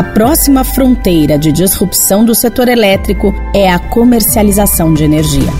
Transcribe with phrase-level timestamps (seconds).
[0.00, 5.52] A próxima fronteira de disrupção do setor elétrico é a comercialização de energia.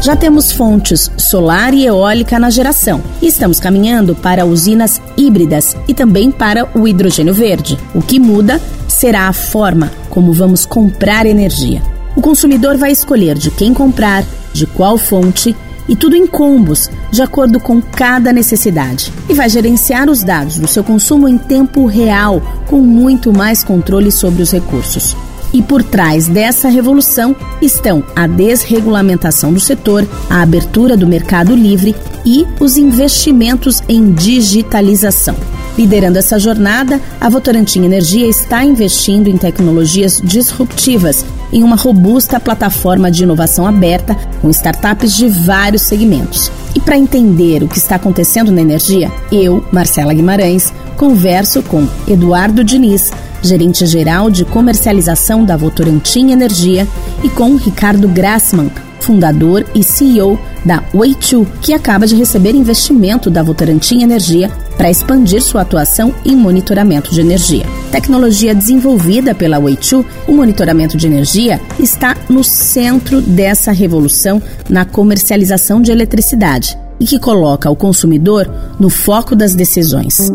[0.00, 5.92] Já temos fontes solar e eólica na geração e estamos caminhando para usinas híbridas e
[5.92, 7.78] também para o hidrogênio verde.
[7.94, 8.58] O que muda
[8.88, 11.82] será a forma como vamos comprar energia.
[12.16, 14.24] O consumidor vai escolher de quem comprar,
[14.54, 15.54] de qual fonte
[15.90, 19.12] e tudo em combos, de acordo com cada necessidade.
[19.28, 24.12] E vai gerenciar os dados do seu consumo em tempo real, com muito mais controle
[24.12, 25.16] sobre os recursos.
[25.52, 31.96] E por trás dessa revolução estão a desregulamentação do setor, a abertura do mercado livre
[32.24, 35.34] e os investimentos em digitalização.
[35.80, 43.10] Liderando essa jornada, a Votorantim Energia está investindo em tecnologias disruptivas em uma robusta plataforma
[43.10, 46.52] de inovação aberta com startups de vários segmentos.
[46.74, 52.62] E para entender o que está acontecendo na energia, eu, Marcela Guimarães, converso com Eduardo
[52.62, 53.10] Diniz,
[53.40, 56.86] gerente geral de comercialização da Votorantim Energia,
[57.24, 63.42] e com Ricardo Grassman, fundador e CEO da Way2, que acaba de receber investimento da
[63.42, 67.66] Votorantim Energia para expandir sua atuação em monitoramento de energia.
[67.92, 75.82] Tecnologia desenvolvida pela Way2, o monitoramento de energia está no centro dessa revolução na comercialização
[75.82, 80.30] de eletricidade e que coloca o consumidor no foco das decisões.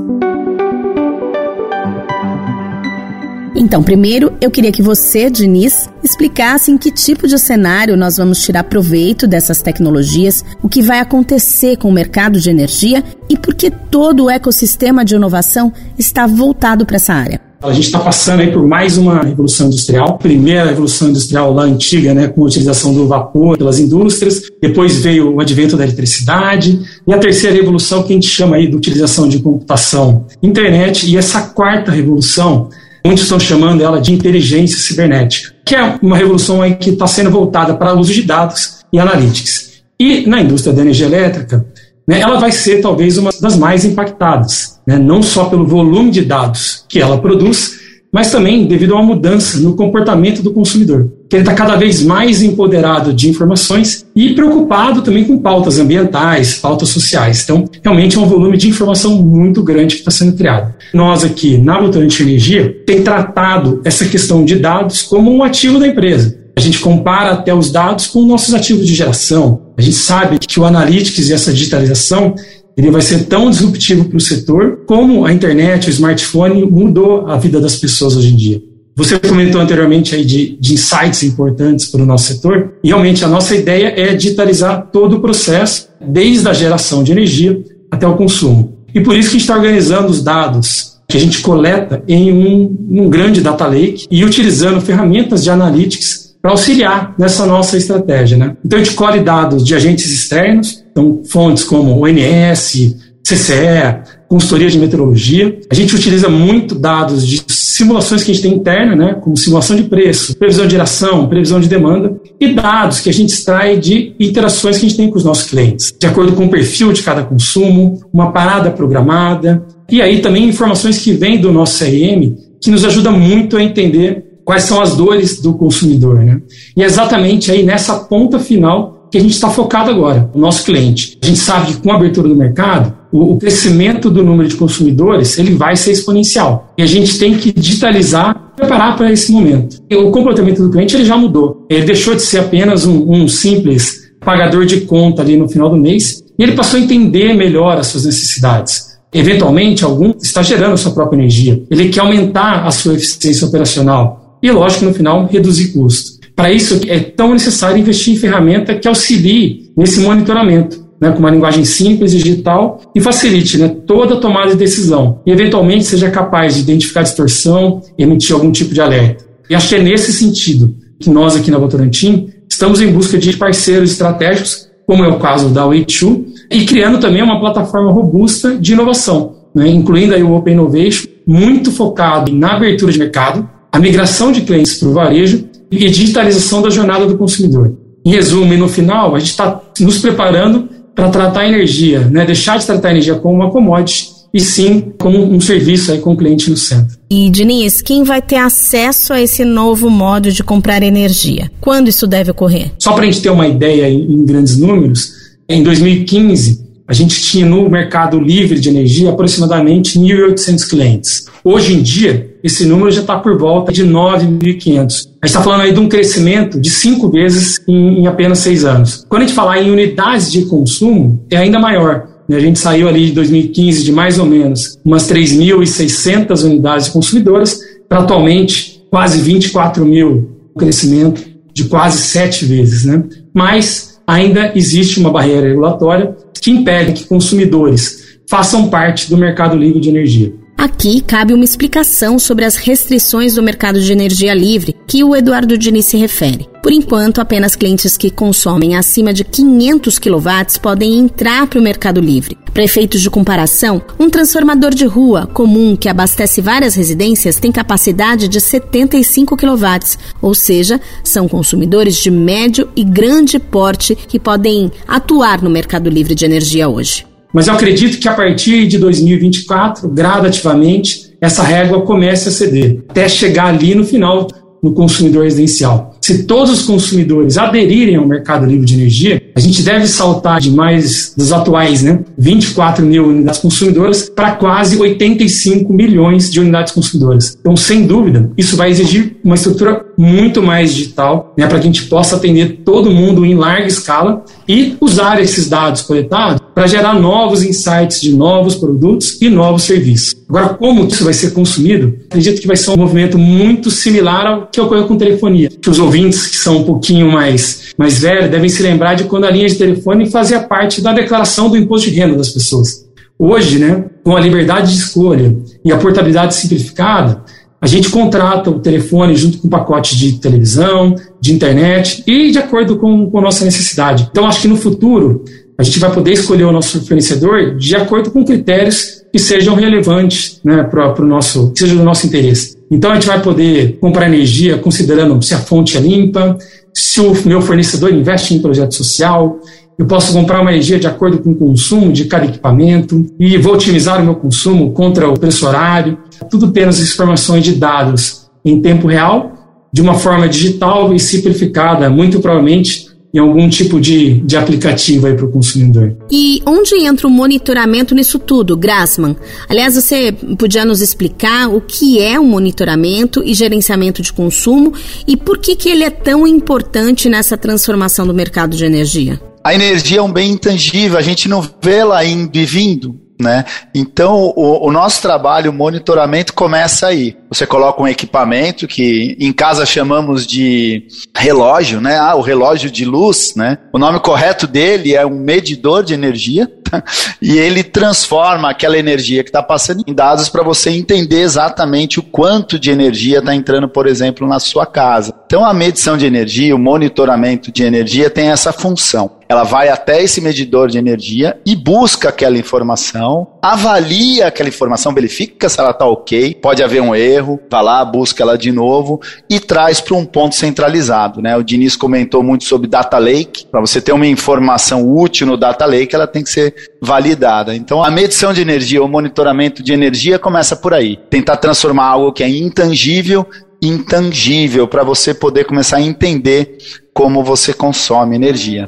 [3.57, 8.43] Então, primeiro, eu queria que você, Diniz, explicasse em que tipo de cenário nós vamos
[8.43, 13.55] tirar proveito dessas tecnologias, o que vai acontecer com o mercado de energia e por
[13.55, 17.39] que todo o ecossistema de inovação está voltado para essa área.
[17.63, 20.17] A gente está passando aí por mais uma revolução industrial.
[20.17, 24.43] Primeira revolução industrial lá antiga, né, com a utilização do vapor pelas indústrias.
[24.61, 26.79] Depois veio o advento da eletricidade.
[27.07, 31.09] E a terceira revolução que a gente chama aí de utilização de computação, internet.
[31.09, 32.69] E essa quarta revolução
[33.05, 37.29] Muitos estão chamando ela de inteligência cibernética, que é uma revolução aí que está sendo
[37.29, 39.83] voltada para o uso de dados e analytics.
[39.99, 41.63] E na indústria da energia elétrica,
[42.07, 46.25] né, ela vai ser talvez uma das mais impactadas, né, não só pelo volume de
[46.25, 47.79] dados que ela produz,
[48.15, 52.01] mas também devido a uma mudança no comportamento do consumidor, que ele está cada vez
[52.01, 57.43] mais empoderado de informações e preocupado também com pautas ambientais, pautas sociais.
[57.43, 60.73] Então, realmente é um volume de informação muito grande que está sendo criado.
[60.93, 65.85] Nós aqui, na Votorantim Energia, tem tratado essa questão de dados como um ativo da
[65.85, 66.39] empresa.
[66.55, 69.73] A gente compara até os dados com nossos ativos de geração.
[69.77, 72.33] A gente sabe que o analytics e essa digitalização
[72.77, 77.37] ele vai ser tão disruptivo para o setor como a internet, o smartphone mudou a
[77.37, 78.61] vida das pessoas hoje em dia.
[78.97, 83.27] Você comentou anteriormente aí de, de insights importantes para o nosso setor, e realmente a
[83.27, 88.77] nossa ideia é digitalizar todo o processo, desde a geração de energia até o consumo.
[88.93, 92.31] E por isso que a gente está organizando os dados que a gente coleta em
[92.31, 98.37] um, um grande data lake e utilizando ferramentas de analytics para auxiliar nessa nossa estratégia.
[98.37, 98.55] Né?
[98.63, 104.79] Então, a gente colhe dados de agentes externos, então fontes como ONS, CCE, consultoria de
[104.79, 105.59] meteorologia.
[105.69, 109.75] A gente utiliza muito dados de simulações que a gente tem interna, né, como simulação
[109.75, 114.15] de preço, previsão de geração, previsão de demanda, e dados que a gente extrai de
[114.17, 117.03] interações que a gente tem com os nossos clientes, de acordo com o perfil de
[117.03, 122.71] cada consumo, uma parada programada, e aí também informações que vêm do nosso CRM, que
[122.71, 126.23] nos ajuda muito a entender quais são as dores do consumidor.
[126.23, 126.39] Né?
[126.77, 130.65] E é exatamente aí nessa ponta final que a gente está focado agora, o nosso
[130.65, 131.17] cliente.
[131.23, 135.39] A gente sabe que com a abertura do mercado, o, crescimento do número de consumidores
[135.39, 136.73] ele vai ser exponencial.
[136.77, 139.81] E a gente tem que digitalizar preparar para esse momento.
[139.89, 141.65] E o comportamento do cliente ele já mudou.
[141.69, 145.77] Ele deixou de ser apenas um, um simples pagador de conta ali no final do
[145.77, 148.97] mês e ele passou a entender melhor as suas necessidades.
[149.13, 151.63] Eventualmente, algum está gerando sua própria energia.
[151.71, 156.14] Ele quer aumentar a sua eficiência operacional e, lógico, no final, reduzir custos.
[156.35, 161.29] Para isso, é tão necessário investir em ferramenta que auxilie nesse monitoramento, né, com uma
[161.29, 166.55] linguagem simples, digital e facilite né, toda a tomada de decisão e, eventualmente, seja capaz
[166.55, 169.25] de identificar distorção e emitir algum tipo de alerta.
[169.49, 173.35] E acho que é nesse sentido que nós aqui na Votorantim estamos em busca de
[173.37, 178.73] parceiros estratégicos, como é o caso da Way2, e criando também uma plataforma robusta de
[178.73, 184.31] inovação, né, incluindo aí o Open Innovation, muito focado na abertura de mercado, a migração
[184.31, 187.75] de clientes para o varejo e digitalização da jornada do consumidor.
[188.05, 192.25] Em resumo, e no final, a gente está nos preparando para tratar a energia, né?
[192.25, 196.11] deixar de tratar a energia como uma commodity e sim como um serviço aí com
[196.13, 196.97] o cliente no centro.
[197.09, 201.49] E Diniz, quem vai ter acesso a esse novo modo de comprar energia?
[201.61, 202.71] Quando isso deve ocorrer?
[202.79, 205.13] Só para a gente ter uma ideia em grandes números,
[205.47, 211.25] em 2015 a gente tinha no mercado livre de energia aproximadamente 1.800 clientes.
[211.47, 214.79] Hoje em dia, esse número já está por volta de 9.500.
[214.79, 218.65] A gente está falando aí de um crescimento de cinco vezes em, em apenas seis
[218.65, 219.05] anos.
[219.07, 222.07] Quando a gente falar em unidades de consumo, é ainda maior.
[222.27, 227.99] A gente saiu ali de 2015 de mais ou menos umas 3.600 unidades consumidoras para
[227.99, 232.85] atualmente quase 24 mil, um crescimento de quase sete vezes.
[232.85, 233.03] Né?
[233.31, 239.79] Mas ainda existe uma barreira regulatória que impede que consumidores façam parte do mercado livre
[239.79, 240.33] de energia.
[240.57, 245.57] Aqui cabe uma explicação sobre as restrições do mercado de energia livre que o Eduardo
[245.57, 246.47] Diniz se refere.
[246.63, 251.99] Por enquanto, apenas clientes que consomem acima de 500 kW podem entrar para o mercado
[251.99, 252.37] livre.
[252.53, 258.29] Para efeitos de comparação, um transformador de rua comum que abastece várias residências tem capacidade
[258.29, 265.41] de 75 kW, ou seja, são consumidores de médio e grande porte que podem atuar
[265.41, 267.05] no mercado livre de energia hoje.
[267.35, 273.09] Mas eu acredito que a partir de 2024, gradativamente, essa régua comece a ceder, até
[273.09, 274.29] chegar ali no final
[274.63, 275.95] no consumidor residencial.
[276.01, 280.49] Se todos os consumidores aderirem ao mercado livre de energia, a gente deve saltar de
[280.49, 287.37] mais dos atuais, né, 24 mil unidades consumidoras para quase 85 milhões de unidades consumidoras.
[287.37, 291.71] Então, sem dúvida, isso vai exigir uma estrutura muito mais digital, né, para que a
[291.71, 296.97] gente possa atender todo mundo em larga escala e usar esses dados coletados para gerar
[296.97, 300.15] novos insights de novos produtos e novos serviços.
[300.29, 301.93] Agora, como isso vai ser consumido?
[302.05, 305.49] Acredito que vai ser um movimento muito similar ao que ocorreu com telefonia.
[305.67, 309.31] Os ouvintes que são um pouquinho mais, mais velhos devem se lembrar de quando a
[309.31, 312.85] linha de telefone fazia parte da declaração do imposto de renda das pessoas.
[313.19, 317.23] Hoje, né, com a liberdade de escolha e a portabilidade simplificada,
[317.61, 322.37] a gente contrata o telefone junto com o pacote de televisão, de internet e de
[322.37, 324.07] acordo com, com a nossa necessidade.
[324.11, 325.23] Então, acho que no futuro
[325.57, 330.41] a gente vai poder escolher o nosso fornecedor de acordo com critérios que sejam relevantes
[330.43, 332.57] né, para o nosso, que sejam do nosso interesse.
[332.69, 336.37] Então a gente vai poder comprar energia considerando se a fonte é limpa,
[336.73, 339.39] se o meu fornecedor investe em projeto social,
[339.77, 343.53] eu posso comprar uma energia de acordo com o consumo de cada equipamento e vou
[343.53, 345.97] otimizar o meu consumo contra o preço horário.
[346.29, 349.33] Tudo tendo as informações de dados em tempo real,
[349.71, 355.13] de uma forma digital e simplificada, muito provavelmente em algum tipo de, de aplicativo aí
[355.13, 355.95] para o consumidor.
[356.11, 359.15] E onde entra o monitoramento nisso tudo, Grassman?
[359.47, 364.73] Aliás, você podia nos explicar o que é o monitoramento e gerenciamento de consumo
[365.07, 369.17] e por que, que ele é tão importante nessa transformação do mercado de energia?
[369.41, 373.04] A energia é um bem intangível, a gente não vê ela indo e vindo.
[373.17, 373.45] Né?
[373.73, 377.15] Então, o, o, nosso trabalho, o monitoramento começa aí.
[377.29, 380.85] Você coloca um equipamento que em casa chamamos de
[381.15, 381.97] relógio, né?
[381.97, 383.57] Ah, o relógio de luz, né?
[383.71, 386.51] O nome correto dele é um medidor de energia
[387.21, 392.03] e ele transforma aquela energia que está passando em dados para você entender exatamente o
[392.03, 395.13] quanto de energia está entrando, por exemplo, na sua casa.
[395.25, 399.11] Então, a medição de energia, o monitoramento de energia tem essa função.
[399.27, 405.49] Ela vai até esse medidor de energia e busca aquela informação, avalia aquela informação, verifica
[405.49, 409.39] se ela está ok, pode haver um erro, vai lá, busca ela de novo e
[409.39, 411.21] traz para um ponto centralizado.
[411.21, 411.35] Né?
[411.35, 413.47] O Diniz comentou muito sobre Data Lake.
[413.47, 417.55] Para você ter uma informação útil no Data Lake, ela tem que ser validada.
[417.55, 420.97] Então, a medição de energia, o monitoramento de energia começa por aí.
[421.09, 423.25] Tentar transformar algo que é intangível
[423.61, 426.57] intangível para você poder começar a entender
[426.93, 428.65] como você consome energia.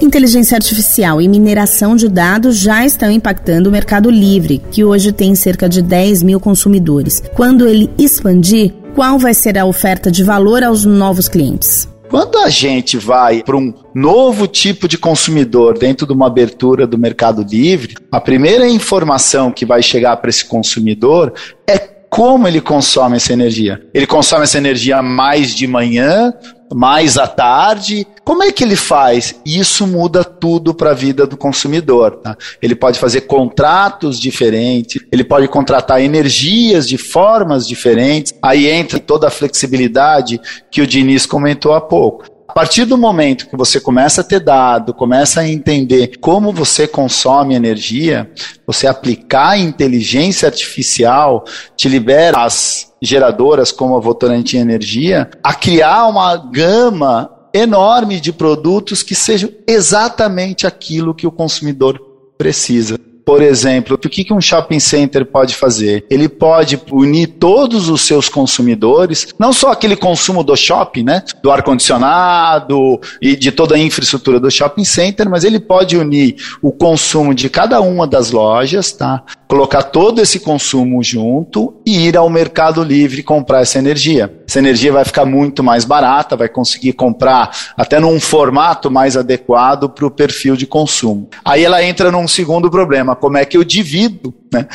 [0.00, 5.34] Inteligência artificial e mineração de dados já estão impactando o mercado livre, que hoje tem
[5.34, 7.22] cerca de 10 mil consumidores.
[7.34, 11.88] Quando ele expandir, qual vai ser a oferta de valor aos novos clientes?
[12.10, 16.98] Quando a gente vai para um novo tipo de consumidor dentro de uma abertura do
[16.98, 21.32] mercado livre, a primeira informação que vai chegar para esse consumidor
[21.66, 23.82] é como ele consome essa energia.
[23.94, 26.30] Ele consome essa energia mais de manhã,
[26.70, 28.06] mais à tarde.
[28.22, 29.34] Como é que ele faz?
[29.46, 32.16] Isso muda tudo para a vida do consumidor.
[32.22, 32.36] Tá?
[32.60, 38.34] Ele pode fazer contratos diferentes, ele pode contratar energias de formas diferentes.
[38.42, 40.38] Aí entra toda a flexibilidade
[40.70, 42.26] que o Diniz comentou há pouco.
[42.52, 46.86] A partir do momento que você começa a ter dado, começa a entender como você
[46.86, 48.30] consome energia,
[48.66, 56.36] você aplicar inteligência artificial te libera as geradoras como a Votorantim Energia a criar uma
[56.36, 61.98] gama enorme de produtos que sejam exatamente aquilo que o consumidor
[62.36, 63.00] precisa.
[63.24, 66.04] Por exemplo, o que um shopping center pode fazer?
[66.10, 71.22] Ele pode unir todos os seus consumidores, não só aquele consumo do shopping, né?
[71.42, 76.72] Do ar-condicionado e de toda a infraestrutura do shopping center, mas ele pode unir o
[76.72, 79.22] consumo de cada uma das lojas, tá?
[79.52, 84.34] Colocar todo esse consumo junto e ir ao mercado livre comprar essa energia.
[84.48, 89.90] Essa energia vai ficar muito mais barata, vai conseguir comprar até num formato mais adequado
[89.90, 91.28] para o perfil de consumo.
[91.44, 94.66] Aí ela entra num segundo problema: como é que eu divido né,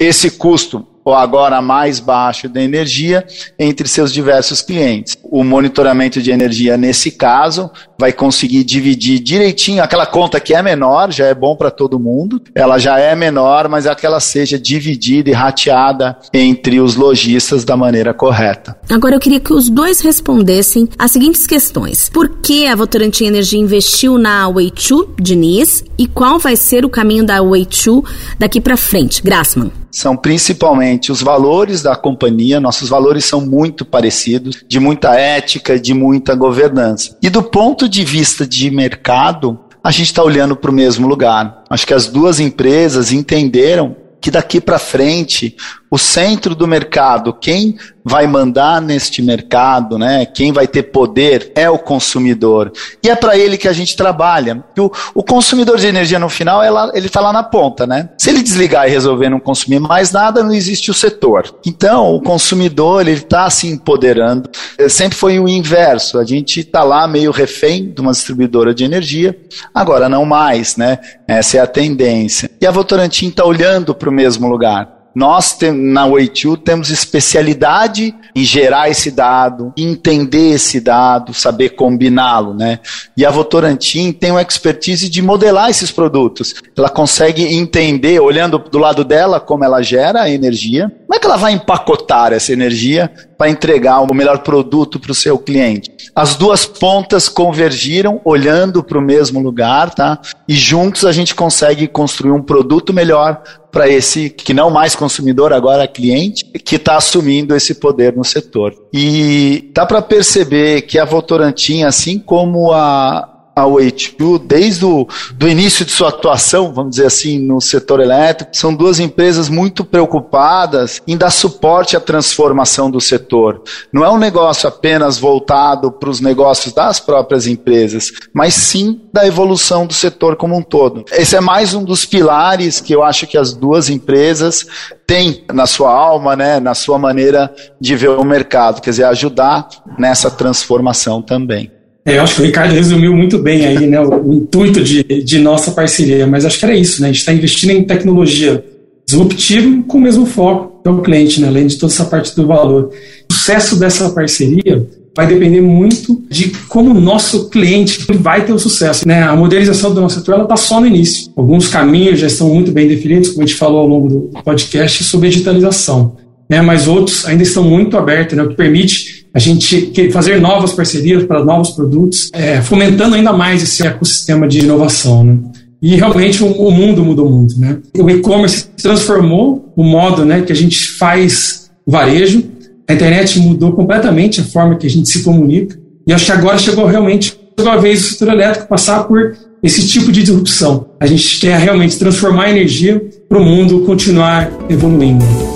[0.00, 0.84] esse custo?
[1.06, 3.24] Ou agora mais baixo da energia
[3.56, 5.16] entre seus diversos clientes.
[5.22, 11.12] O monitoramento de energia, nesse caso, vai conseguir dividir direitinho aquela conta que é menor,
[11.12, 14.58] já é bom para todo mundo, ela já é menor, mas é que ela seja
[14.58, 18.76] dividida e rateada entre os lojistas da maneira correta.
[18.90, 23.60] Agora eu queria que os dois respondessem as seguintes questões: por que a Votorantim Energia
[23.60, 28.04] investiu na Way2 Diniz e qual vai ser o caminho da Way2
[28.40, 29.22] daqui para frente?
[29.22, 32.60] Grassman são principalmente os valores da companhia.
[32.60, 37.16] Nossos valores são muito parecidos, de muita ética, de muita governança.
[37.22, 41.64] E do ponto de vista de mercado, a gente está olhando para o mesmo lugar.
[41.70, 45.56] Acho que as duas empresas entenderam que daqui para frente
[45.90, 50.24] o centro do mercado, quem vai mandar neste mercado, né?
[50.26, 52.72] Quem vai ter poder é o consumidor.
[53.02, 54.64] E é para ele que a gente trabalha.
[54.78, 58.10] O, o consumidor de energia no final, ela, ele está lá na ponta, né?
[58.16, 61.52] Se ele desligar e resolver não consumir mais nada, não existe o setor.
[61.66, 64.48] Então, o consumidor, ele está se empoderando.
[64.88, 66.18] Sempre foi o inverso.
[66.18, 69.36] A gente está lá meio refém de uma distribuidora de energia.
[69.74, 71.00] Agora, não mais, né?
[71.26, 72.48] Essa é a tendência.
[72.60, 74.95] E a Votorantim está olhando para o mesmo lugar.
[75.16, 82.80] Nós na Way2 temos especialidade em gerar esse dado, entender esse dado, saber combiná-lo, né?
[83.16, 86.56] E a Votorantim tem uma expertise de modelar esses produtos.
[86.76, 91.24] Ela consegue entender, olhando do lado dela, como ela gera a energia, como é que
[91.24, 95.90] ela vai empacotar essa energia para entregar o melhor produto para o seu cliente.
[96.14, 100.18] As duas pontas convergiram olhando para o mesmo lugar, tá?
[100.48, 105.52] E juntos a gente consegue construir um produto melhor para esse que não mais consumidor,
[105.52, 108.74] agora cliente, que está assumindo esse poder no setor.
[108.90, 115.48] E dá para perceber que a Votorantim, assim como a, a Way2 desde o do
[115.48, 118.54] início de sua atuação, vamos dizer assim, no setor elétrico.
[118.54, 123.62] São duas empresas muito preocupadas em dar suporte à transformação do setor.
[123.90, 129.26] Não é um negócio apenas voltado para os negócios das próprias empresas, mas sim da
[129.26, 131.06] evolução do setor como um todo.
[131.10, 134.66] Esse é mais um dos pilares que eu acho que as duas empresas
[135.06, 139.66] têm na sua alma, né, na sua maneira de ver o mercado, quer dizer, ajudar
[139.98, 141.75] nessa transformação também.
[142.06, 145.38] É, eu acho que o Ricardo resumiu muito bem aí, né, o, intuito de, de
[145.40, 148.64] nossa parceria, mas acho que era isso, né, a gente está investindo em tecnologia
[149.04, 152.46] disruptiva com o mesmo foco para o cliente, né, além de toda essa parte do
[152.46, 152.90] valor.
[153.28, 154.86] O sucesso dessa parceria
[155.16, 159.08] vai depender muito de como o nosso cliente vai ter o sucesso.
[159.08, 159.22] Né?
[159.22, 161.32] A modernização do nosso setor está só no início.
[161.34, 165.02] Alguns caminhos já estão muito bem definidos, como a gente falou ao longo do podcast,
[165.04, 166.16] sobre digitalização.
[166.50, 166.60] Né?
[166.60, 168.42] Mas outros ainda estão muito abertos, né?
[168.42, 173.62] o que permite a gente fazer novas parcerias para novos produtos, é, fomentando ainda mais
[173.62, 175.22] esse ecossistema de inovação.
[175.22, 175.38] Né?
[175.82, 177.60] E realmente o, o, mundo mudou muito.
[177.60, 177.76] Né?
[177.98, 182.44] O e-commerce transformou o modo né, que a gente faz varejo,
[182.88, 186.56] a internet mudou completamente a forma que a gente se comunica, e acho que agora
[186.56, 190.86] chegou realmente a vez do setor elétrico passar por esse tipo de disrupção.
[190.98, 195.55] A gente quer realmente transformar a energia para o mundo continuar evoluindo.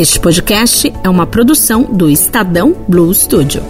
[0.00, 3.62] Este podcast é uma produção do Estadão Blue Studio.